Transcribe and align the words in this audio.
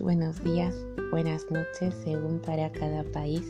buenos 0.00 0.42
días, 0.42 0.74
buenas 1.12 1.48
noches, 1.50 1.94
según 2.02 2.40
para 2.40 2.72
cada 2.72 3.04
país. 3.04 3.42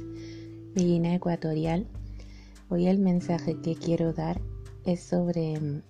Mi 0.75 0.85
Guinea 0.85 1.15
Ecuatorial. 1.15 1.87
Hoy 2.69 2.89
el 2.89 2.99
mensaje 2.99 3.59
que 3.63 3.75
quiero 3.75 4.13
dar 4.13 4.41
es 4.85 5.03
sobre 5.03 5.59
mm, 5.59 5.83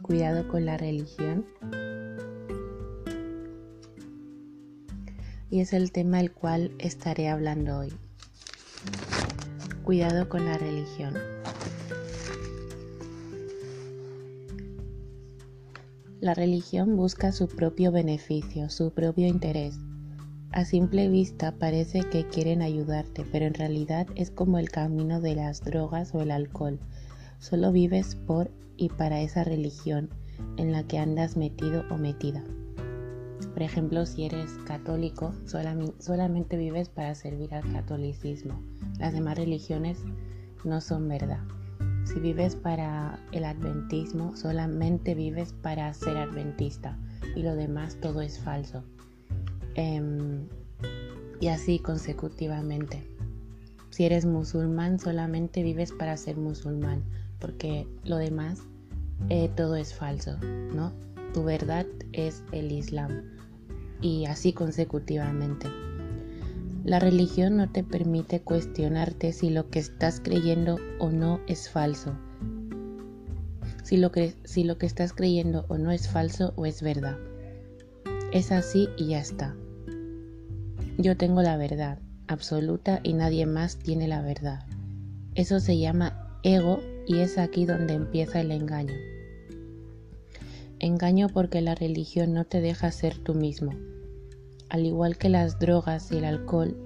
cuidado 0.00 0.48
con 0.48 0.64
la 0.64 0.78
religión. 0.78 1.44
Y 5.50 5.60
es 5.60 5.74
el 5.74 5.92
tema 5.92 6.16
del 6.16 6.32
cual 6.32 6.72
estaré 6.78 7.28
hablando 7.28 7.80
hoy. 7.80 7.92
Cuidado 9.84 10.30
con 10.30 10.46
la 10.46 10.56
religión. 10.56 11.14
La 16.20 16.32
religión 16.32 16.96
busca 16.96 17.32
su 17.32 17.48
propio 17.48 17.92
beneficio, 17.92 18.70
su 18.70 18.92
propio 18.92 19.26
interés. 19.26 19.78
A 20.52 20.64
simple 20.64 21.08
vista 21.08 21.52
parece 21.52 22.00
que 22.00 22.26
quieren 22.26 22.60
ayudarte, 22.60 23.24
pero 23.30 23.46
en 23.46 23.54
realidad 23.54 24.08
es 24.16 24.32
como 24.32 24.58
el 24.58 24.68
camino 24.68 25.20
de 25.20 25.36
las 25.36 25.62
drogas 25.62 26.12
o 26.12 26.22
el 26.22 26.32
alcohol. 26.32 26.80
Solo 27.38 27.70
vives 27.70 28.16
por 28.16 28.50
y 28.76 28.88
para 28.88 29.20
esa 29.20 29.44
religión 29.44 30.10
en 30.56 30.72
la 30.72 30.82
que 30.82 30.98
andas 30.98 31.36
metido 31.36 31.84
o 31.88 31.98
metida. 31.98 32.42
Por 33.52 33.62
ejemplo, 33.62 34.04
si 34.06 34.24
eres 34.24 34.50
católico, 34.66 35.34
solamente 35.44 36.56
vives 36.56 36.88
para 36.88 37.14
servir 37.14 37.54
al 37.54 37.72
catolicismo. 37.72 38.60
Las 38.98 39.12
demás 39.12 39.38
religiones 39.38 39.98
no 40.64 40.80
son 40.80 41.08
verdad. 41.08 41.40
Si 42.04 42.18
vives 42.18 42.56
para 42.56 43.20
el 43.30 43.44
adventismo, 43.44 44.36
solamente 44.36 45.14
vives 45.14 45.52
para 45.52 45.94
ser 45.94 46.16
adventista 46.16 46.98
y 47.36 47.42
lo 47.42 47.54
demás 47.54 47.98
todo 48.00 48.20
es 48.20 48.40
falso. 48.40 48.82
Em, 49.74 50.46
y 51.40 51.48
así 51.48 51.78
consecutivamente. 51.78 53.02
Si 53.90 54.04
eres 54.04 54.24
musulmán, 54.24 54.98
solamente 54.98 55.62
vives 55.62 55.92
para 55.92 56.16
ser 56.16 56.36
musulmán, 56.36 57.02
porque 57.38 57.86
lo 58.04 58.16
demás 58.16 58.60
eh, 59.28 59.50
todo 59.56 59.76
es 59.76 59.94
falso, 59.94 60.38
¿no? 60.74 60.92
Tu 61.34 61.44
verdad 61.44 61.86
es 62.12 62.42
el 62.52 62.72
Islam 62.72 63.22
y 64.00 64.26
así 64.26 64.52
consecutivamente. 64.52 65.68
La 66.84 66.98
religión 66.98 67.56
no 67.56 67.70
te 67.70 67.84
permite 67.84 68.40
cuestionarte 68.40 69.32
si 69.32 69.50
lo 69.50 69.68
que 69.68 69.78
estás 69.78 70.20
creyendo 70.20 70.78
o 70.98 71.10
no 71.10 71.40
es 71.46 71.68
falso. 71.68 72.14
Si 73.82 73.96
lo, 73.96 74.10
que, 74.12 74.34
si 74.44 74.64
lo 74.64 74.78
que 74.78 74.86
estás 74.86 75.12
creyendo 75.12 75.66
o 75.68 75.76
no 75.76 75.90
es 75.90 76.08
falso 76.08 76.52
o 76.56 76.64
es 76.64 76.80
verdad. 76.80 77.18
Es 78.32 78.52
así 78.52 78.88
y 78.96 79.08
ya 79.08 79.20
está. 79.20 79.54
Yo 81.00 81.16
tengo 81.16 81.42
la 81.42 81.56
verdad 81.56 81.98
absoluta 82.28 83.00
y 83.02 83.14
nadie 83.14 83.46
más 83.46 83.76
tiene 83.76 84.06
la 84.06 84.22
verdad. 84.22 84.64
Eso 85.34 85.58
se 85.58 85.78
llama 85.78 86.38
ego 86.42 86.80
y 87.06 87.18
es 87.18 87.38
aquí 87.38 87.66
donde 87.66 87.94
empieza 87.94 88.40
el 88.40 88.52
engaño. 88.52 88.94
Engaño 90.78 91.28
porque 91.28 91.60
la 91.60 91.74
religión 91.74 92.32
no 92.32 92.44
te 92.44 92.60
deja 92.60 92.90
ser 92.92 93.18
tú 93.18 93.34
mismo 93.34 93.72
al 94.70 94.86
igual 94.86 95.18
que 95.18 95.28
las 95.28 95.58
drogas 95.58 96.10
y 96.12 96.18
el 96.18 96.24
alcohol, 96.24 96.76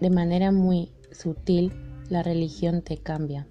de 0.00 0.10
manera 0.10 0.50
muy 0.50 0.90
sutil 1.12 1.72
la 2.10 2.22
religión 2.22 2.82
te 2.82 2.98
cambia. 2.98 3.46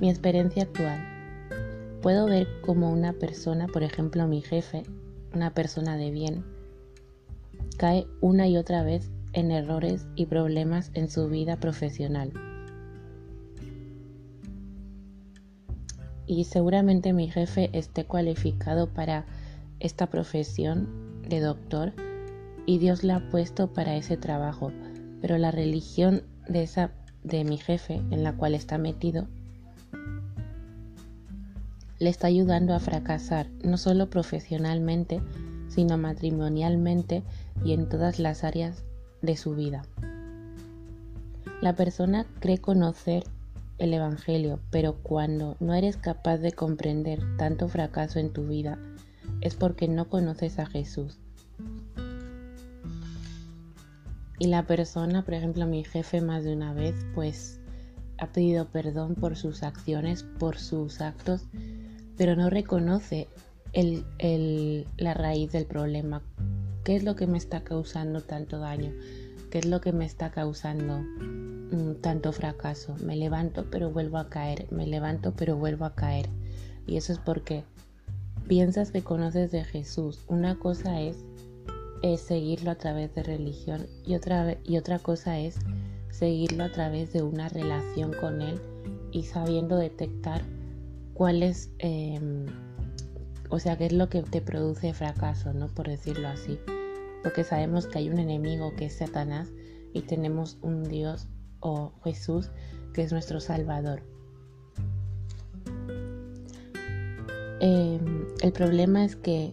Mi 0.00 0.10
experiencia 0.10 0.64
actual. 0.64 1.00
Puedo 2.02 2.26
ver 2.26 2.46
como 2.60 2.92
una 2.92 3.14
persona, 3.14 3.66
por 3.68 3.82
ejemplo 3.82 4.26
mi 4.26 4.42
jefe, 4.42 4.82
una 5.34 5.52
persona 5.54 5.96
de 5.96 6.10
bien, 6.10 6.44
cae 7.76 8.06
una 8.20 8.48
y 8.48 8.56
otra 8.56 8.82
vez 8.82 9.10
en 9.32 9.50
errores 9.50 10.06
y 10.16 10.26
problemas 10.26 10.90
en 10.94 11.10
su 11.10 11.28
vida 11.28 11.58
profesional. 11.58 12.32
Y 16.26 16.44
seguramente 16.44 17.12
mi 17.12 17.30
jefe 17.30 17.70
esté 17.72 18.04
cualificado 18.04 18.92
para 18.92 19.26
esta 19.78 20.08
profesión 20.08 20.88
de 21.28 21.40
doctor 21.40 21.92
y 22.64 22.78
Dios 22.78 23.04
la 23.04 23.16
ha 23.16 23.30
puesto 23.30 23.72
para 23.72 23.96
ese 23.96 24.16
trabajo, 24.16 24.72
pero 25.20 25.38
la 25.38 25.50
religión 25.50 26.22
de 26.48 26.62
esa 26.62 26.90
de 27.22 27.44
mi 27.44 27.58
jefe 27.58 27.94
en 28.10 28.22
la 28.22 28.36
cual 28.36 28.54
está 28.54 28.78
metido 28.78 29.28
le 31.98 32.10
está 32.10 32.26
ayudando 32.26 32.74
a 32.74 32.80
fracasar 32.80 33.48
no 33.62 33.76
solo 33.78 34.10
profesionalmente, 34.10 35.20
sino 35.68 35.98
matrimonialmente 35.98 37.22
y 37.64 37.72
en 37.72 37.88
todas 37.88 38.18
las 38.18 38.44
áreas 38.44 38.84
de 39.22 39.36
su 39.36 39.54
vida. 39.54 39.82
La 41.60 41.74
persona 41.74 42.26
cree 42.40 42.58
conocer 42.58 43.24
el 43.78 43.94
Evangelio, 43.94 44.60
pero 44.70 44.96
cuando 45.02 45.56
no 45.60 45.74
eres 45.74 45.96
capaz 45.96 46.38
de 46.38 46.52
comprender 46.52 47.20
tanto 47.36 47.68
fracaso 47.68 48.18
en 48.18 48.32
tu 48.32 48.46
vida, 48.46 48.78
es 49.40 49.54
porque 49.54 49.88
no 49.88 50.08
conoces 50.08 50.58
a 50.58 50.66
Jesús. 50.66 51.18
Y 54.38 54.48
la 54.48 54.66
persona, 54.66 55.24
por 55.24 55.34
ejemplo, 55.34 55.66
mi 55.66 55.82
jefe 55.84 56.20
más 56.20 56.44
de 56.44 56.52
una 56.52 56.74
vez, 56.74 56.94
pues 57.14 57.60
ha 58.18 58.26
pedido 58.28 58.66
perdón 58.68 59.14
por 59.14 59.36
sus 59.36 59.62
acciones, 59.62 60.24
por 60.38 60.58
sus 60.58 61.00
actos, 61.00 61.46
pero 62.16 62.36
no 62.36 62.50
reconoce 62.50 63.28
la 63.74 65.14
raíz 65.14 65.52
del 65.52 65.66
problema. 65.66 66.22
¿Qué 66.84 66.96
es 66.96 67.04
lo 67.04 67.16
que 67.16 67.26
me 67.26 67.38
está 67.38 67.62
causando 67.62 68.22
tanto 68.22 68.58
daño? 68.58 68.92
¿Qué 69.50 69.58
es 69.58 69.66
lo 69.66 69.80
que 69.80 69.92
me 69.92 70.04
está 70.04 70.30
causando 70.30 71.02
Mm, 71.70 71.94
tanto 72.00 72.32
fracaso. 72.32 72.94
Me 73.04 73.16
levanto 73.16 73.66
pero 73.70 73.90
vuelvo 73.90 74.18
a 74.18 74.28
caer, 74.28 74.66
me 74.70 74.86
levanto 74.86 75.32
pero 75.36 75.56
vuelvo 75.56 75.84
a 75.84 75.94
caer. 75.94 76.28
Y 76.86 76.96
eso 76.96 77.12
es 77.12 77.18
porque 77.18 77.64
piensas 78.46 78.92
que 78.92 79.02
conoces 79.02 79.50
de 79.50 79.64
Jesús. 79.64 80.24
Una 80.28 80.58
cosa 80.58 81.00
es, 81.00 81.16
seguirlo 82.20 82.70
a 82.70 82.76
través 82.76 83.12
de 83.16 83.24
religión 83.24 83.88
y 84.06 84.14
otra, 84.14 84.58
y 84.62 84.78
otra 84.78 85.00
cosa 85.00 85.40
es 85.40 85.56
seguirlo 86.08 86.62
a 86.62 86.70
través 86.70 87.12
de 87.12 87.22
una 87.22 87.48
relación 87.48 88.12
con 88.12 88.42
Él 88.42 88.60
y 89.10 89.24
sabiendo 89.24 89.76
detectar 89.76 90.42
cuál 91.16 91.42
es, 91.42 91.70
em, 91.78 92.44
o 93.48 93.58
sea, 93.58 93.78
qué 93.78 93.86
es 93.86 93.92
lo 93.92 94.08
que 94.08 94.22
te 94.22 94.42
produce 94.42 94.92
fracaso, 94.92 95.54
¿no? 95.54 95.68
Por 95.68 95.88
decirlo 95.88 96.28
así. 96.28 96.58
Porque 97.22 97.42
sabemos 97.42 97.86
que 97.86 97.98
hay 97.98 98.10
un 98.10 98.18
enemigo 98.18 98.74
que 98.76 98.86
es 98.86 98.98
Satanás 98.98 99.48
y 99.94 100.02
tenemos 100.02 100.58
un 100.60 100.84
Dios 100.84 101.26
o 101.60 101.92
Jesús, 102.04 102.50
que 102.92 103.02
es 103.02 103.12
nuestro 103.12 103.40
Salvador. 103.40 104.02
Em, 107.60 108.26
el 108.42 108.52
problema 108.52 109.04
es 109.04 109.16
que 109.16 109.52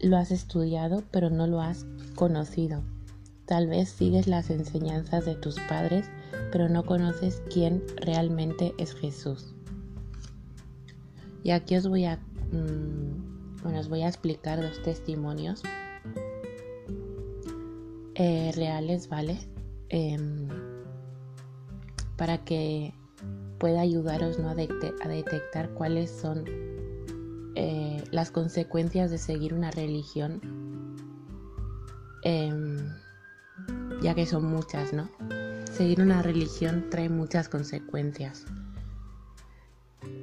lo 0.00 0.16
has 0.16 0.30
estudiado 0.30 1.02
pero 1.10 1.28
no 1.28 1.48
lo 1.48 1.60
has 1.60 1.86
conocido. 2.14 2.84
Tal 3.46 3.66
vez 3.66 3.88
sigues 3.88 4.28
las 4.28 4.50
enseñanzas 4.50 5.24
de 5.24 5.34
tus 5.34 5.58
padres 5.68 6.08
pero 6.52 6.68
no 6.68 6.84
conoces 6.86 7.42
quién 7.52 7.82
realmente 7.96 8.74
es 8.78 8.94
Jesús. 8.94 9.57
Y 11.48 11.50
aquí 11.50 11.76
os 11.76 11.88
voy 11.88 12.04
a, 12.04 12.16
mm, 12.52 13.62
bueno, 13.62 13.80
os 13.80 13.88
voy 13.88 14.02
a 14.02 14.08
explicar 14.08 14.60
dos 14.60 14.82
testimonios 14.82 15.62
eh, 18.16 18.52
reales, 18.54 19.08
¿vale? 19.08 19.38
Em, 19.88 20.46
para 22.18 22.44
que 22.44 22.92
pueda 23.58 23.80
ayudaros 23.80 24.38
¿no? 24.38 24.50
a, 24.50 24.54
detectar 24.54 25.70
cuáles 25.70 26.10
son 26.10 26.44
eh, 27.54 28.04
las 28.10 28.30
consecuencias 28.30 29.10
de 29.10 29.16
seguir 29.16 29.54
una 29.54 29.70
religión, 29.70 30.42
em, 32.24 32.76
ya 34.02 34.14
que 34.14 34.26
son 34.26 34.44
muchas, 34.44 34.92
¿no? 34.92 35.08
Seguir 35.72 36.02
una 36.02 36.20
religión 36.20 36.90
trae 36.90 37.08
muchas 37.08 37.48
consecuencias. 37.48 38.44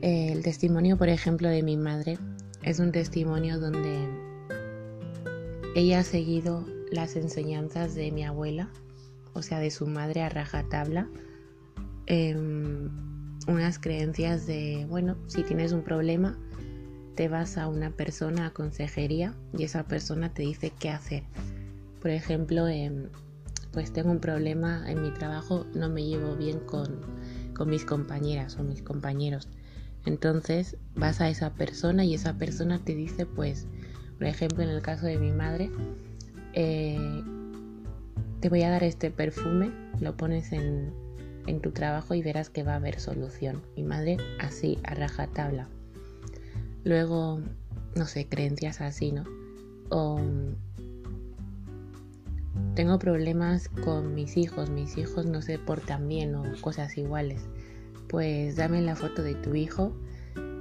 El 0.02 0.44
testimonio, 0.44 0.98
por 0.98 1.10
ejemplo, 1.10 1.50
de 1.50 1.64
mi 1.64 1.78
madre 1.78 2.18
es 2.64 2.80
un 2.80 2.92
testimonio 2.92 3.60
donde 3.60 4.08
ella 5.76 6.00
ha 6.00 6.04
seguido 6.04 6.66
las 6.92 7.16
enseñanzas 7.16 7.96
de 7.96 8.12
mi 8.12 8.24
abuela, 8.24 8.70
o 9.34 9.42
sea, 9.42 9.60
de 9.60 9.72
su 9.72 9.88
madre 9.88 10.22
a 10.22 10.30
rajatabla 10.30 11.10
Em, 12.08 12.90
unas 13.48 13.80
creencias 13.80 14.46
de, 14.46 14.86
bueno, 14.90 15.18
si 15.28 15.44
tienes 15.44 15.72
un 15.72 15.82
problema, 15.82 16.38
te 17.16 17.28
vas 17.28 17.58
a 17.58 17.68
una 17.68 17.92
persona 17.92 18.48
a 18.48 18.54
consejería 18.54 19.34
y 19.58 19.64
esa 19.64 19.88
persona 19.88 20.34
te 20.34 20.44
dice 20.44 20.72
qué 20.80 20.90
hacer. 20.90 21.24
Por 22.02 22.12
ejemplo, 22.12 22.68
em, 22.68 23.10
pues 23.72 23.92
tengo 23.92 24.12
un 24.12 24.20
problema 24.20 24.90
en 24.90 25.02
mi 25.02 25.12
trabajo, 25.12 25.66
no 25.74 25.90
me 25.90 26.06
llevo 26.06 26.36
bien 26.36 26.60
con, 26.60 27.02
con 27.56 27.70
mis 27.70 27.86
compañeras 27.86 28.58
o 28.58 28.64
mis 28.64 28.82
compañeros. 28.84 29.50
Entonces 30.06 30.78
vas 30.96 31.22
a 31.22 31.30
esa 31.30 31.54
persona 31.54 32.06
y 32.06 32.14
esa 32.14 32.38
persona 32.38 32.80
te 32.84 32.96
dice, 32.96 33.26
pues, 33.26 33.68
por 34.18 34.28
ejemplo, 34.28 34.64
en 34.64 34.70
el 34.70 34.82
caso 34.82 35.06
de 35.06 35.18
mi 35.18 35.32
madre, 35.32 35.72
eh, 36.54 37.24
te 38.40 38.50
voy 38.50 38.64
a 38.64 38.70
dar 38.70 38.84
este 38.84 39.12
perfume, 39.12 39.72
lo 40.00 40.16
pones 40.16 40.52
en, 40.52 40.94
en 41.48 41.60
tu 41.62 41.72
trabajo 41.72 42.14
y 42.14 42.22
verás 42.22 42.50
que 42.50 42.64
va 42.64 42.74
a 42.74 42.78
haber 42.78 43.00
solución. 43.00 43.62
Mi 43.76 43.84
madre 43.84 44.18
así, 44.40 44.78
a 44.84 44.94
rajatabla. 44.94 45.68
Luego, 46.84 47.42
no 47.96 48.06
sé, 48.06 48.28
creencias 48.28 48.82
así, 48.82 49.12
¿no? 49.12 49.24
O 49.90 50.20
tengo 52.76 53.00
problemas 53.00 53.70
con 53.70 54.14
mis 54.16 54.38
hijos, 54.38 54.70
mis 54.70 54.98
hijos 54.98 55.26
no 55.26 55.42
se 55.42 55.58
portan 55.58 56.08
bien 56.08 56.36
o 56.36 56.44
cosas 56.62 56.98
iguales. 56.98 57.42
Pues 58.08 58.56
dame 58.56 58.82
la 58.82 58.96
foto 58.96 59.24
de 59.24 59.36
tu 59.36 59.56
hijo 59.56 59.94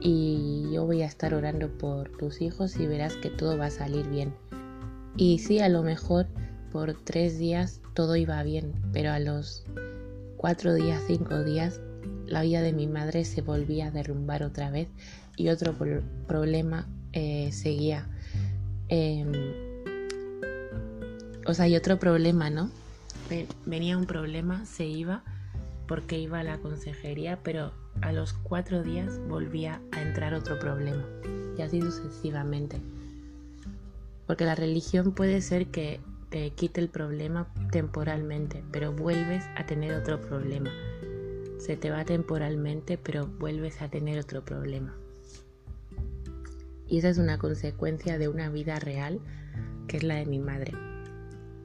y 0.01 0.71
yo 0.73 0.85
voy 0.85 1.03
a 1.03 1.07
estar 1.07 1.35
orando 1.35 1.69
por 1.79 2.11
tus 2.11 2.43
hijos 2.43 2.77
y 2.77 2.87
verás 2.87 3.15
que 3.17 3.31
todo 3.31 3.57
va 3.57 3.67
a 3.67 3.71
salir 3.71 4.07
bien. 4.09 4.35
Y 5.17 5.39
sí, 5.39 5.61
a 5.61 5.69
lo 5.69 5.83
mejor 5.83 6.27
por 6.73 6.95
tres 7.05 7.39
días 7.39 7.81
todo 7.95 8.17
iba 8.17 8.43
bien, 8.43 8.73
pero 8.93 9.13
a 9.13 9.19
los 9.19 9.65
cuatro 10.37 10.75
días, 10.75 11.01
cinco 11.07 11.43
días, 11.43 11.81
la 12.27 12.43
vida 12.43 12.61
de 12.61 12.73
mi 12.73 12.87
madre 12.87 13.25
se 13.25 13.41
volvía 13.41 13.87
a 13.87 13.91
derrumbar 13.91 14.43
otra 14.43 14.71
vez 14.71 14.89
y 15.37 15.49
otro 15.49 15.75
problema 16.27 16.87
eh, 17.13 17.51
seguía. 17.53 18.07
Em, 18.89 19.33
o 21.47 21.55
sea, 21.55 21.69
y 21.69 21.77
otro 21.77 21.99
problema, 21.99 22.51
¿no? 22.51 22.71
Venía 23.65 23.97
un 23.97 24.07
problema, 24.07 24.67
se 24.67 24.85
iba 24.85 25.23
porque 25.87 26.19
iba 26.19 26.41
a 26.41 26.45
la 26.45 26.59
consejería, 26.59 27.41
pero 27.43 27.73
a 28.01 28.13
los 28.13 28.33
cuatro 28.33 28.83
días 28.83 29.21
volvía 29.29 29.81
a 29.93 30.03
entrar 30.03 30.35
otro 30.35 30.59
problema 30.59 31.05
y 31.57 31.63
así 31.63 31.81
sucesivamente. 31.81 32.81
Porque 34.27 34.45
la 34.45 34.55
religión 34.55 35.13
puede 35.13 35.41
ser 35.41 35.67
que 35.67 36.01
te 36.31 36.51
quite 36.51 36.81
el 36.81 36.89
problema 36.89 37.47
temporalmente, 37.71 38.65
pero 38.73 38.93
vuelves 38.93 39.45
a 39.57 39.67
tener 39.67 39.95
otro 39.95 40.21
problema. 40.21 40.71
Se 41.59 41.77
te 41.77 41.91
va 41.91 42.05
temporalmente, 42.05 42.99
pero 42.99 43.27
vuelves 43.27 43.81
a 43.83 43.89
tener 43.89 44.19
otro 44.19 44.45
problema. 44.45 44.95
Y 46.89 46.99
esa 46.99 47.09
es 47.09 47.19
una 47.19 47.39
consecuencia 47.39 48.19
de 48.19 48.29
una 48.29 48.51
vida 48.51 48.79
real, 48.79 49.21
que 49.87 49.99
es 49.99 50.03
la 50.03 50.17
de 50.17 50.27
mi 50.27 50.39
madre. 50.39 50.73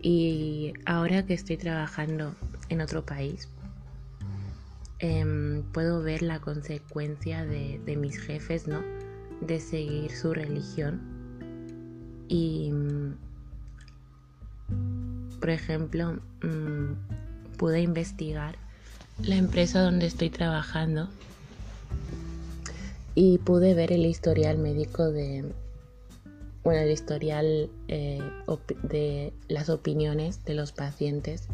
Y 0.01 0.73
ahora 0.85 1.25
que 1.25 1.33
estoy 1.33 1.57
trabajando 1.57 2.35
en 2.69 2.81
otro 2.81 3.05
país, 3.05 3.49
em, 4.99 5.63
puedo 5.71 6.01
ver 6.01 6.21
la 6.21 6.39
consecuencia 6.39 7.45
de, 7.45 7.79
mis 7.97 8.19
jefes, 8.19 8.67
¿no? 8.67 8.81
De 9.41 9.59
seguir 9.59 10.11
su 10.11 10.33
religión. 10.33 11.01
Y, 12.27 12.71
por 15.39 15.49
ejemplo, 15.49 16.19
mm, 16.41 17.57
pude 17.57 17.81
investigar 17.81 18.55
la 19.23 19.35
empresa 19.35 19.81
donde 19.81 20.05
estoy 20.05 20.29
trabajando 20.29 21.09
y 23.15 23.37
pude 23.39 23.73
ver 23.73 23.91
el 23.91 24.05
historial 24.05 24.57
médico 24.57 25.11
de, 25.11 25.43
bueno, 26.63 26.81
el 26.81 26.91
historial 26.91 27.69
eh, 27.87 28.21
de 28.83 29.33
las 29.47 29.69
opiniones 29.69 30.45
de 30.45 30.53
los 30.53 30.71
pacientes 30.71 31.47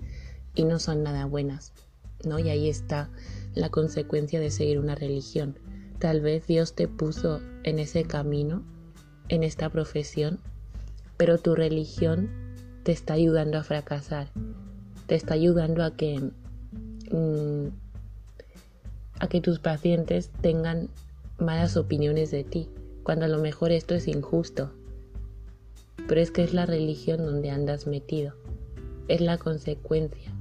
y 0.54 0.66
no 0.66 0.78
son 0.78 1.04
nada 1.04 1.26
buenas, 1.26 1.74
¿no? 2.24 2.40
Y 2.40 2.50
ahí 2.50 2.70
está 2.70 3.10
la 3.54 3.70
consecuencia 3.70 4.40
de 4.40 4.52
seguir 4.52 4.80
una 4.80 4.96
religión. 4.96 5.58
Tal 6.00 6.22
vez 6.22 6.46
Dios 6.48 6.76
te 6.76 6.88
puso 6.88 7.42
en 7.64 7.80
ese 7.80 8.04
camino, 8.04 8.64
en 9.30 9.44
esta 9.44 9.70
profesión, 9.70 10.40
pero 11.18 11.38
tu 11.38 11.56
religión 11.56 12.30
te 12.84 12.92
está 12.92 13.14
ayudando 13.14 13.58
a 13.58 13.64
fracasar, 13.64 14.30
te 15.08 15.16
está 15.16 15.34
ayudando 15.34 15.84
a 15.84 15.96
que 15.96 16.20
mm, 17.12 17.68
a 19.20 19.28
que 19.28 19.40
tus 19.40 19.60
pacientes 19.60 20.30
tengan 20.42 20.90
malas 21.40 21.78
opiniones 21.78 22.32
de 22.32 22.44
ti, 22.44 22.70
cuando 23.04 23.26
a 23.26 23.30
lo 23.30 23.40
mejor 23.40 23.72
esto 23.72 23.96
es 23.96 24.08
injusto, 24.08 24.72
pero 26.08 26.20
es 26.20 26.32
que 26.32 26.44
es 26.44 26.54
la 26.54 26.66
religión 26.66 27.26
donde 27.26 27.50
andas 27.50 27.88
metido. 27.88 28.36
Es 29.08 29.22
la 29.22 29.38
consecuencia 29.38 30.35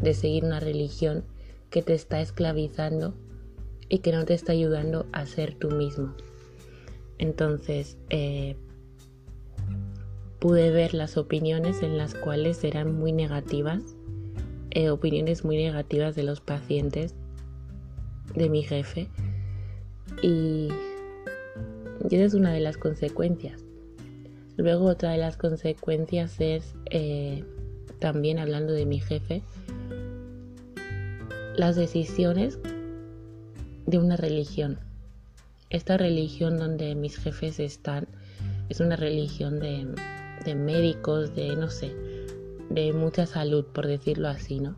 de 0.00 0.14
seguir 0.14 0.44
una 0.44 0.60
religión 0.60 1.24
que 1.70 1.82
te 1.82 1.94
está 1.94 2.20
esclavizando 2.20 3.14
y 3.88 3.98
que 3.98 4.12
no 4.12 4.24
te 4.24 4.34
está 4.34 4.52
ayudando 4.52 5.06
a 5.12 5.26
ser 5.26 5.54
tú 5.54 5.70
mismo. 5.70 6.14
Entonces, 7.18 7.96
eh, 8.10 8.56
pude 10.38 10.70
ver 10.70 10.94
las 10.94 11.16
opiniones 11.16 11.82
en 11.82 11.98
las 11.98 12.14
cuales 12.14 12.62
eran 12.64 12.96
muy 12.96 13.12
negativas, 13.12 13.82
eh, 14.70 14.90
opiniones 14.90 15.44
muy 15.44 15.56
negativas 15.56 16.14
de 16.14 16.22
los 16.22 16.40
pacientes, 16.40 17.14
de 18.34 18.48
mi 18.48 18.62
jefe, 18.62 19.08
y, 20.22 20.68
esa 22.10 22.24
es 22.24 22.34
una 22.34 22.52
de 22.52 22.60
las 22.60 22.76
consecuencias. 22.76 23.64
Luego 24.56 24.86
otra 24.86 25.12
de 25.12 25.18
las 25.18 25.36
consecuencias 25.36 26.40
es, 26.40 26.74
eh, 26.90 27.44
también 27.98 28.38
hablando 28.38 28.72
de 28.72 28.86
mi 28.86 29.00
jefe, 29.00 29.42
las 31.58 31.76
decisiones 31.76 32.58
de 33.86 33.98
una 33.98 34.16
religión. 34.16 34.78
Esta 35.70 35.96
religión 35.96 36.58
donde 36.58 36.94
mis 36.94 37.18
jefes 37.18 37.60
están 37.60 38.08
es 38.68 38.80
una 38.80 38.96
religión 38.96 39.60
de, 39.60 39.86
de 40.44 40.54
médicos, 40.54 41.34
de 41.34 41.56
no 41.56 41.68
sé, 41.68 41.94
de 42.70 42.92
mucha 42.92 43.26
salud, 43.26 43.64
por 43.66 43.86
decirlo 43.86 44.28
así, 44.28 44.60
¿no? 44.60 44.76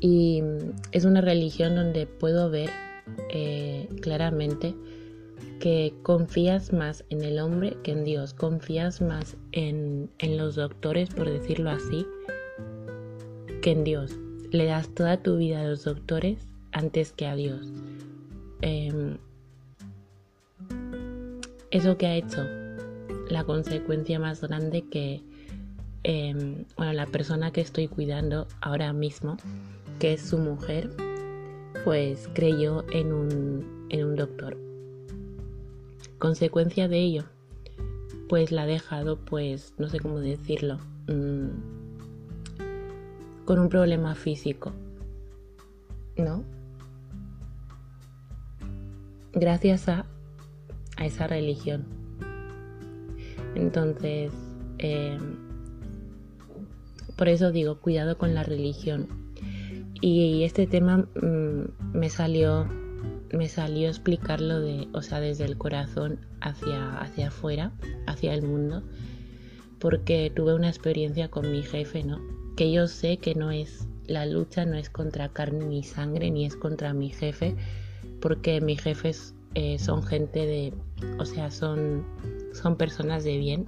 Y 0.00 0.42
es 0.92 1.04
una 1.04 1.20
religión 1.20 1.74
donde 1.74 2.06
puedo 2.06 2.50
ver 2.50 2.70
eh, 3.30 3.88
claramente 4.00 4.74
que 5.60 5.94
confías 6.02 6.72
más 6.72 7.04
en 7.10 7.22
el 7.22 7.38
hombre 7.38 7.76
que 7.84 7.92
en 7.92 8.04
Dios, 8.04 8.32
confías 8.32 9.02
más 9.02 9.36
en, 9.52 10.10
los 10.20 10.56
doctores, 10.56 11.10
por 11.10 11.28
decirlo 11.28 11.70
así, 11.70 12.06
que 13.60 13.72
en 13.72 13.84
Dios. 13.84 14.16
Le 14.50 14.64
das 14.64 14.88
toda 14.94 15.22
tu 15.22 15.36
vida 15.36 15.60
a 15.60 15.64
los 15.64 15.84
doctores 15.84 16.38
antes 16.72 17.12
que 17.12 17.26
a 17.26 17.36
Dios. 17.36 17.68
Em, 18.62 19.18
eso 21.70 21.96
que 21.96 22.06
ha 22.06 22.16
hecho 22.16 22.44
la 23.28 23.44
consecuencia 23.44 24.18
más 24.18 24.40
grande 24.40 24.82
que, 24.90 25.22
em, 26.02 26.64
bueno, 26.76 26.92
la 26.92 27.06
persona 27.06 27.52
que 27.52 27.60
estoy 27.60 27.86
cuidando 27.86 28.48
ahora 28.60 28.92
mismo, 28.92 29.36
que 29.98 30.14
es 30.14 30.22
su 30.22 30.38
mujer, 30.38 30.90
pues 31.84 32.28
creyó 32.34 32.84
en 32.92 33.12
un, 33.12 33.86
en 33.90 34.04
un 34.04 34.16
doctor 34.16 34.56
Consecuencia 36.20 36.86
de 36.86 36.98
ello, 36.98 37.24
pues 38.28 38.52
la 38.52 38.64
ha 38.64 38.66
dejado, 38.66 39.16
pues, 39.16 39.72
no 39.78 39.88
sé 39.88 40.00
cómo 40.00 40.20
decirlo, 40.20 40.76
mm, 41.08 41.79
con 43.44 43.58
un 43.58 43.68
problema 43.68 44.14
físico, 44.14 44.72
¿no? 46.16 46.44
Gracias 49.32 49.88
a, 49.88 50.06
a 50.96 51.06
esa 51.06 51.26
religión. 51.26 51.84
Entonces, 53.54 54.32
em, 54.78 55.36
por 57.16 57.28
eso 57.28 57.50
digo, 57.52 57.80
cuidado 57.80 58.18
con 58.18 58.34
la 58.34 58.42
religión. 58.42 59.08
Y 60.00 60.44
este 60.44 60.66
tema 60.66 60.98
mm, 61.20 61.96
me 61.98 62.08
salió 62.08 62.66
me 63.32 63.48
salió 63.48 63.88
explicarlo 63.88 64.60
de, 64.60 64.88
o 64.92 65.02
sea, 65.02 65.20
desde 65.20 65.44
el 65.44 65.56
corazón 65.56 66.18
hacia, 66.40 66.98
hacia 66.98 67.28
afuera, 67.28 67.72
hacia 68.06 68.34
el 68.34 68.42
mundo, 68.42 68.82
porque 69.78 70.32
tuve 70.34 70.54
una 70.54 70.68
experiencia 70.68 71.30
con 71.30 71.50
mi 71.50 71.62
jefe, 71.62 72.02
¿no? 72.02 72.18
Que 72.60 72.70
yo 72.70 72.88
sé 72.88 73.16
que 73.16 73.34
no 73.34 73.50
es, 73.50 73.88
la 74.06 74.26
lucha 74.26 74.66
no 74.66 74.76
es 74.76 74.90
contra 74.90 75.30
carne 75.30 75.64
ni 75.64 75.82
sangre, 75.82 76.30
ni 76.30 76.44
es 76.44 76.56
contra 76.56 76.92
mi 76.92 77.08
jefe, 77.08 77.56
porque 78.20 78.60
mis 78.60 78.82
jefes 78.82 79.34
eh, 79.54 79.78
son 79.78 80.02
gente 80.02 80.44
de, 80.44 80.74
o 81.18 81.24
sea, 81.24 81.50
son, 81.50 82.04
son 82.52 82.76
personas 82.76 83.24
de 83.24 83.38
bien. 83.38 83.66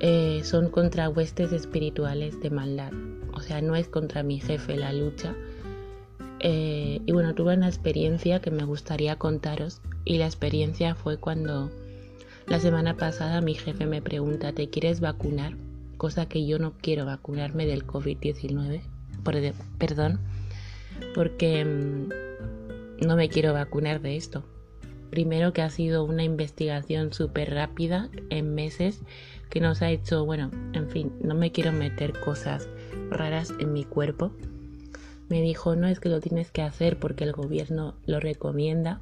Eh, 0.00 0.40
son 0.42 0.68
contra 0.68 1.08
huestes 1.08 1.52
espirituales 1.52 2.40
de 2.40 2.50
maldad. 2.50 2.90
O 3.34 3.40
sea, 3.40 3.62
no 3.62 3.76
es 3.76 3.86
contra 3.86 4.24
mi 4.24 4.40
jefe 4.40 4.76
la 4.76 4.92
lucha, 4.92 5.36
eh, 6.40 7.00
y 7.06 7.12
bueno, 7.12 7.36
tuve 7.36 7.54
una 7.54 7.68
experiencia 7.68 8.40
que 8.40 8.50
me 8.50 8.64
gustaría 8.64 9.14
contaros 9.14 9.80
y 10.04 10.18
la 10.18 10.26
experiencia 10.26 10.96
fue 10.96 11.18
cuando 11.18 11.70
la 12.48 12.58
semana 12.58 12.96
pasada 12.96 13.40
mi 13.40 13.54
jefe 13.54 13.86
me 13.86 14.02
pregunta, 14.02 14.52
¿te 14.52 14.68
quieres 14.68 14.98
vacunar? 14.98 15.54
Cosa 16.02 16.26
que 16.26 16.44
yo 16.44 16.58
no 16.58 16.72
quiero 16.72 17.06
vacunarme 17.06 17.64
del 17.64 17.86
COVID-19, 17.86 18.82
perdón, 19.78 20.18
porque 21.14 21.64
mm, 21.64 23.06
no 23.06 23.14
me 23.14 23.28
quiero 23.28 23.52
vacunar 23.52 24.00
de 24.00 24.16
esto. 24.16 24.42
Primero 25.10 25.52
que 25.52 25.62
ha 25.62 25.70
sido 25.70 26.02
una 26.02 26.24
investigación 26.24 27.12
súper 27.12 27.54
rápida 27.54 28.08
en 28.30 28.52
meses 28.52 29.02
que 29.48 29.60
nos 29.60 29.80
ha 29.80 29.90
hecho, 29.90 30.24
bueno, 30.24 30.50
en 30.72 30.90
fin, 30.90 31.12
no 31.22 31.36
me 31.36 31.52
quiero 31.52 31.70
meter 31.70 32.18
cosas 32.18 32.68
raras 33.08 33.54
en 33.60 33.72
mi 33.72 33.84
cuerpo. 33.84 34.32
Me 35.28 35.40
dijo, 35.40 35.76
no 35.76 35.86
es 35.86 36.00
que 36.00 36.08
lo 36.08 36.18
tienes 36.18 36.50
que 36.50 36.62
hacer 36.62 36.98
porque 36.98 37.22
el 37.22 37.32
gobierno 37.32 37.94
lo 38.06 38.18
recomienda. 38.18 39.00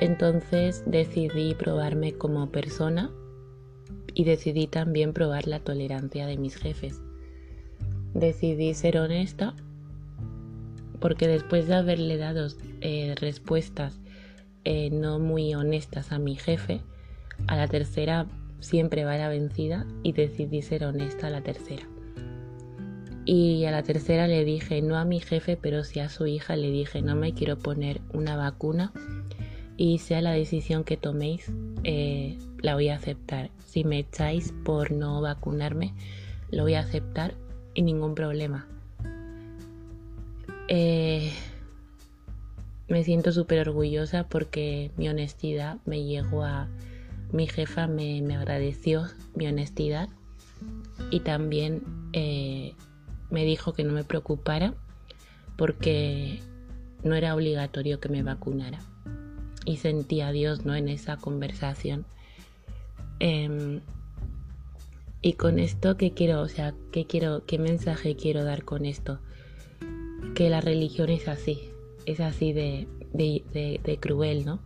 Entonces 0.00 0.82
decidí 0.86 1.54
probarme 1.54 2.14
como 2.14 2.50
persona 2.50 3.12
y 4.18 4.24
decidí 4.24 4.66
también 4.66 5.12
probar 5.12 5.46
la 5.46 5.60
tolerancia 5.60 6.26
de 6.26 6.36
mis 6.36 6.56
jefes. 6.56 7.00
Decidí 8.14 8.74
ser 8.74 8.98
honesta 8.98 9.54
porque 10.98 11.28
después 11.28 11.68
de 11.68 11.76
haberle 11.76 12.16
dado 12.16 12.48
eh, 12.80 13.14
respuestas 13.16 14.00
eh, 14.64 14.90
no 14.90 15.20
muy 15.20 15.54
honestas 15.54 16.10
a 16.10 16.18
mi 16.18 16.34
jefe, 16.34 16.80
a 17.46 17.56
la 17.56 17.68
tercera 17.68 18.26
siempre 18.58 19.04
va 19.04 19.16
la 19.16 19.28
vencida 19.28 19.86
y 20.02 20.10
decidí 20.10 20.62
ser 20.62 20.84
honesta 20.84 21.28
a 21.28 21.30
la 21.30 21.42
tercera. 21.42 21.86
Y 23.24 23.66
a 23.66 23.70
la 23.70 23.84
tercera 23.84 24.26
le 24.26 24.44
dije, 24.44 24.82
no 24.82 24.96
a 24.96 25.04
mi 25.04 25.20
jefe, 25.20 25.56
pero 25.56 25.84
sí 25.84 26.00
a 26.00 26.08
su 26.08 26.26
hija, 26.26 26.56
le 26.56 26.72
dije, 26.72 27.02
no 27.02 27.14
me 27.14 27.34
quiero 27.34 27.56
poner 27.56 28.00
una 28.12 28.36
vacuna 28.36 28.92
y 29.76 29.98
sea 29.98 30.20
la 30.22 30.32
decisión 30.32 30.82
que 30.82 30.96
toméis, 30.96 31.52
eh, 31.84 32.36
la 32.60 32.74
voy 32.74 32.88
a 32.88 32.96
aceptar. 32.96 33.50
Si 33.66 33.84
me 33.84 34.00
echáis 34.00 34.52
por 34.64 34.90
no 34.90 35.20
vacunarme, 35.20 35.94
lo 36.50 36.62
voy 36.62 36.74
a 36.74 36.80
aceptar 36.80 37.34
y 37.74 37.82
ningún 37.82 38.14
problema. 38.14 38.66
Eh, 40.68 41.32
me 42.88 43.04
siento 43.04 43.32
súper 43.32 43.68
orgullosa 43.68 44.24
porque 44.28 44.90
mi 44.96 45.08
honestidad 45.08 45.78
me 45.84 46.04
llegó 46.04 46.44
a... 46.44 46.68
Mi 47.30 47.46
jefa 47.46 47.86
me, 47.86 48.18
agradeció 48.34 49.04
mi 49.34 49.46
honestidad 49.46 50.08
y 51.10 51.20
también 51.20 51.82
eh, 52.14 52.74
me 53.30 53.44
dijo 53.44 53.74
que 53.74 53.84
no 53.84 53.92
me 53.92 54.02
preocupara 54.02 54.72
porque 55.58 56.40
no 57.02 57.14
era 57.14 57.34
obligatorio 57.34 58.00
que 58.00 58.08
me 58.08 58.22
vacunara. 58.22 58.80
Y 59.66 59.76
sentí 59.76 60.22
a 60.22 60.32
Dios 60.32 60.64
¿no? 60.64 60.74
en 60.74 60.88
esa 60.88 61.18
conversación. 61.18 62.06
Em, 63.20 63.80
y 65.22 65.32
con 65.34 65.58
esto, 65.58 65.96
¿qué 65.96 66.12
quiero? 66.12 66.40
O 66.40 66.48
sea, 66.48 66.74
¿qué, 66.92 67.06
quiero, 67.06 67.44
¿qué 67.46 67.58
mensaje 67.58 68.16
quiero 68.16 68.44
dar 68.44 68.64
con 68.64 68.84
esto? 68.84 69.20
que 70.34 70.50
la 70.50 70.60
religión 70.60 71.08
es 71.10 71.28
así, 71.28 71.70
es 72.06 72.20
así 72.20 72.52
de, 72.52 72.86
de, 73.12 73.98
cruel, 74.00 74.44
¿no? 74.44 74.60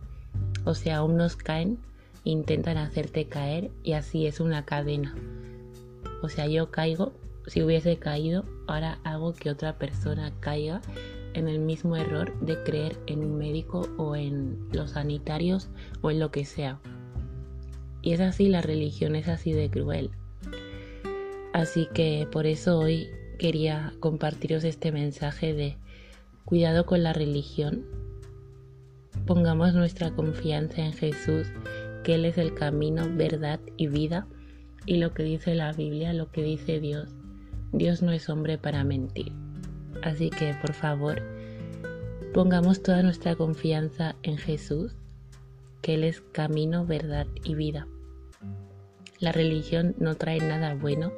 O 0.65 0.75
sea, 0.75 1.03
unos 1.03 1.35
caen, 1.35 1.79
intentan 2.23 2.77
hacerte 2.77 3.25
caer 3.25 3.71
y 3.83 3.93
así 3.93 4.27
es 4.27 4.39
una 4.39 4.65
cadena. 4.65 5.15
O 6.21 6.29
sea, 6.29 6.47
yo 6.47 6.71
caigo, 6.71 7.13
si 7.47 7.63
hubiese 7.63 7.97
caído, 7.97 8.45
ahora 8.67 8.99
hago 9.03 9.33
que 9.33 9.49
otra 9.49 9.77
persona 9.77 10.31
caiga 10.39 10.81
en 11.33 11.47
el 11.47 11.59
mismo 11.59 11.95
error 11.97 12.39
de 12.39 12.61
creer 12.63 12.97
en 13.07 13.23
un 13.23 13.37
médico 13.37 13.87
o 13.97 14.15
en 14.15 14.67
los 14.71 14.91
sanitarios 14.91 15.69
o 16.01 16.11
en 16.11 16.19
lo 16.19 16.31
que 16.31 16.45
sea. 16.45 16.79
Y 18.03 18.11
es 18.11 18.19
así, 18.19 18.49
la 18.49 18.61
religión 18.61 19.15
es 19.15 19.29
así 19.29 19.53
de 19.53 19.69
cruel. 19.69 20.11
Así 21.53 21.87
que 21.93 22.27
por 22.29 22.45
eso 22.45 22.77
hoy 22.77 23.07
quería 23.39 23.93
compartiros 24.01 24.65
este 24.65 24.91
mensaje 24.91 25.53
de 25.53 25.77
cuidado 26.43 26.85
con 26.85 27.01
la 27.01 27.13
religión. 27.13 27.85
Pongamos 29.25 29.73
nuestra 29.73 30.11
confianza 30.11 30.81
en 30.81 30.91
Jesús, 30.91 31.47
que 32.03 32.15
Él 32.15 32.25
es 32.25 32.37
el 32.37 32.53
camino, 32.53 33.07
verdad 33.15 33.61
y 33.77 33.87
vida. 33.87 34.27
Y 34.85 34.97
lo 34.97 35.13
que 35.13 35.23
dice 35.23 35.55
la 35.55 35.71
Biblia, 35.71 36.11
lo 36.11 36.29
que 36.29 36.43
dice 36.43 36.81
Dios, 36.81 37.15
Dios 37.71 38.01
no 38.01 38.11
es 38.11 38.27
hombre 38.27 38.57
para 38.57 38.83
mentir. 38.83 39.31
Así 40.01 40.29
que, 40.29 40.53
por 40.61 40.73
favor, 40.73 41.21
pongamos 42.33 42.83
toda 42.83 43.01
nuestra 43.01 43.35
confianza 43.35 44.17
en 44.23 44.37
Jesús, 44.37 44.97
que 45.81 45.93
Él 45.93 46.03
es 46.03 46.19
camino, 46.33 46.85
verdad 46.85 47.27
y 47.45 47.55
vida. 47.55 47.87
La 49.23 49.31
religión 49.31 49.95
no 49.99 50.15
trae 50.15 50.39
nada 50.39 50.75
bueno, 50.75 51.13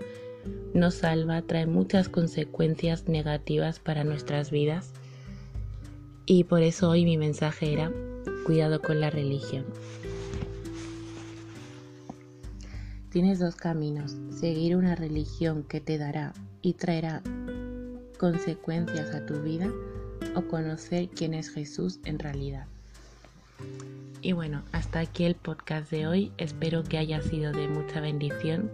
no 0.75 0.91
salva, 0.91 1.41
trae 1.41 1.65
muchas 1.65 2.07
consecuencias 2.07 3.07
negativas 3.07 3.79
para 3.79 4.03
nuestras 4.03 4.51
vidas. 4.51 4.91
Y 6.27 6.43
por 6.43 6.61
eso 6.61 6.87
hoy 6.87 7.03
mi 7.03 7.17
mensaje 7.17 7.73
era, 7.73 7.91
cuidado 8.45 8.79
con 8.79 9.01
la 9.01 9.09
religión. 9.09 9.65
Tienes 13.09 13.39
dos 13.39 13.55
caminos, 13.55 14.15
seguir 14.29 14.75
una 14.75 14.93
religión 14.93 15.63
que 15.63 15.81
te 15.81 15.97
dará 15.97 16.31
y 16.61 16.73
traerá 16.73 17.23
consecuencias 18.19 19.15
a 19.15 19.25
tu 19.25 19.41
vida 19.41 19.71
o 20.35 20.43
conocer 20.43 21.09
quién 21.09 21.33
es 21.33 21.49
Jesús 21.49 21.99
en 22.05 22.19
realidad. 22.19 22.67
Y 24.25 24.33
bueno, 24.33 24.63
hasta 24.71 25.01
aquí 25.01 25.23
el 25.23 25.35
podcast 25.35 25.91
de 25.91 26.07
hoy. 26.07 26.31
Espero 26.39 26.83
que 26.83 26.97
haya 26.97 27.21
sido 27.21 27.51
de 27.51 27.67
mucha 27.67 28.01
bendición 28.01 28.71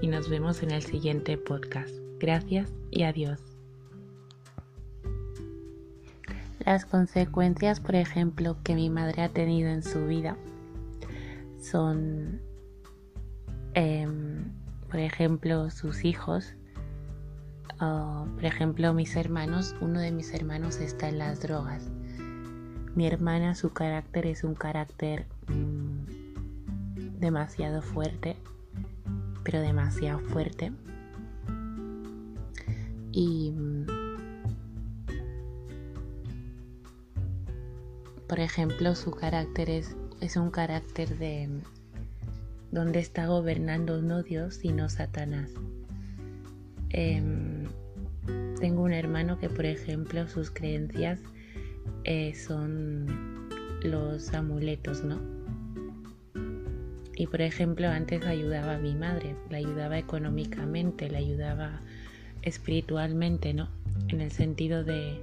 y 0.00 0.06
nos 0.06 0.30
vemos 0.30 0.62
en 0.62 0.70
el 0.70 0.82
siguiente 0.82 1.36
podcast. 1.36 1.90
Gracias 2.18 2.72
y 2.90 3.02
adiós. 3.02 3.38
Las 6.60 6.86
consecuencias, 6.86 7.78
por 7.78 7.94
ejemplo, 7.94 8.56
que 8.64 8.74
mi 8.74 8.88
madre 8.88 9.20
ha 9.20 9.28
tenido 9.28 9.68
en 9.68 9.82
su 9.82 10.06
vida 10.06 10.38
son, 11.60 12.40
em, 13.74 14.50
por 14.88 15.00
ejemplo, 15.00 15.68
sus 15.68 16.06
hijos. 16.06 16.54
por 17.78 18.44
ejemplo, 18.46 18.94
mis 18.94 19.14
hermanos, 19.14 19.76
uno 19.82 20.00
de 20.00 20.10
mis 20.10 20.32
hermanos 20.32 20.80
está 20.80 21.10
en 21.10 21.18
las 21.18 21.42
drogas. 21.42 21.90
Mi 22.96 23.06
hermana, 23.06 23.54
su 23.54 23.72
carácter 23.72 24.26
es 24.26 24.42
un 24.42 24.54
carácter 24.54 25.26
mm, 25.46 27.20
demasiado 27.20 27.80
fuerte 27.80 28.36
pero 29.46 29.60
demasiado 29.60 30.18
fuerte. 30.18 30.72
Y 33.12 33.52
por 38.28 38.40
ejemplo, 38.40 38.96
su 38.96 39.12
carácter 39.12 39.70
es, 39.70 39.96
es 40.20 40.36
un 40.36 40.50
carácter 40.50 41.16
de 41.16 41.48
donde 42.72 42.98
está 42.98 43.28
gobernando 43.28 44.02
no 44.02 44.24
Dios 44.24 44.56
sino 44.56 44.88
Satanás. 44.88 45.52
Em, 46.90 47.66
tengo 48.58 48.82
un 48.82 48.92
hermano 48.92 49.38
que, 49.38 49.48
por 49.48 49.64
ejemplo, 49.64 50.26
sus 50.26 50.50
creencias 50.50 51.20
eh, 52.06 52.34
son 52.36 53.48
los 53.82 54.32
amuletos, 54.32 55.02
¿no? 55.02 55.20
Y 57.16 57.26
por 57.26 57.40
ejemplo, 57.40 57.88
antes 57.88 58.24
ayudaba 58.24 58.74
a 58.74 58.78
mi 58.78 58.94
madre, 58.94 59.34
la 59.50 59.58
ayudaba 59.58 59.98
económicamente, 59.98 61.10
la 61.10 61.18
ayudaba 61.18 61.80
espiritualmente, 62.42 63.54
¿no? 63.54 63.68
En 64.06 64.20
el 64.20 64.30
sentido 64.30 64.84
de 64.84 65.20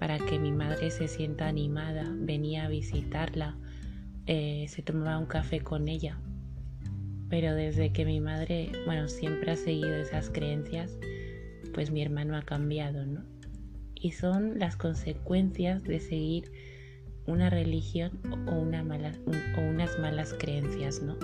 para 0.00 0.18
que 0.18 0.40
mi 0.40 0.50
madre 0.50 0.90
se 0.90 1.06
sienta 1.06 1.46
animada, 1.46 2.04
venía 2.10 2.64
a 2.64 2.68
visitarla, 2.68 3.56
eh, 4.26 4.66
se 4.68 4.82
tomaba 4.82 5.18
un 5.18 5.26
café 5.26 5.60
con 5.60 5.86
ella. 5.86 6.18
Pero 7.30 7.54
desde 7.54 7.92
que 7.92 8.04
mi 8.04 8.20
madre, 8.20 8.72
bueno, 8.86 9.06
siempre 9.06 9.52
ha 9.52 9.56
seguido 9.56 9.94
esas 9.94 10.30
creencias, 10.30 10.98
pues 11.72 11.92
mi 11.92 12.02
hermano 12.02 12.36
ha 12.36 12.42
cambiado, 12.42 13.06
¿no? 13.06 13.33
Y 14.04 14.10
son 14.12 14.58
las 14.58 14.76
consecuencias 14.76 15.82
de 15.82 15.98
seguir 15.98 16.52
una 17.26 17.48
religión 17.48 18.20
o, 18.46 18.52
una 18.52 18.84
mala, 18.84 19.12
o 19.56 19.60
unas 19.62 19.98
malas 19.98 20.34
creencias, 20.34 21.00
¿no? 21.00 21.16